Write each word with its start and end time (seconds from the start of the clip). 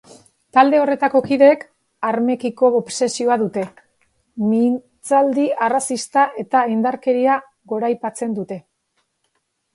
Talde 0.57 0.77
honetako 0.83 1.19
kideek 1.25 1.65
armekiko 2.07 2.71
obsesioa 2.79 3.37
dute, 3.41 3.67
mintzaldi 4.47 5.45
arrazista 5.69 6.25
eta 6.47 6.65
indarkeria 6.79 7.39
goraipatzen 7.75 8.35
dute. 8.41 8.61